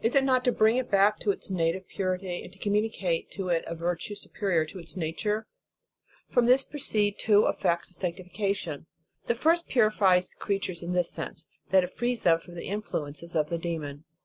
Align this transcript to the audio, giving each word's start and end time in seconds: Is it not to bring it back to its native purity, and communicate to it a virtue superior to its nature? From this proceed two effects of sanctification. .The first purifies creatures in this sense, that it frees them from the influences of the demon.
Is 0.00 0.16
it 0.16 0.24
not 0.24 0.42
to 0.42 0.50
bring 0.50 0.76
it 0.76 0.90
back 0.90 1.20
to 1.20 1.30
its 1.30 1.48
native 1.48 1.86
purity, 1.86 2.42
and 2.42 2.60
communicate 2.60 3.30
to 3.34 3.48
it 3.48 3.62
a 3.68 3.76
virtue 3.76 4.16
superior 4.16 4.64
to 4.66 4.80
its 4.80 4.96
nature? 4.96 5.46
From 6.26 6.46
this 6.46 6.64
proceed 6.64 7.16
two 7.20 7.46
effects 7.46 7.88
of 7.88 7.94
sanctification. 7.94 8.86
.The 9.26 9.36
first 9.36 9.68
purifies 9.68 10.34
creatures 10.34 10.82
in 10.82 10.94
this 10.94 11.12
sense, 11.12 11.48
that 11.70 11.84
it 11.84 11.92
frees 11.94 12.24
them 12.24 12.40
from 12.40 12.56
the 12.56 12.66
influences 12.66 13.36
of 13.36 13.50
the 13.50 13.58
demon. 13.58 14.02